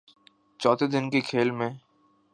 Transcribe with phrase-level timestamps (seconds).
[0.59, 1.69] چوتھے دن کے کھیل میں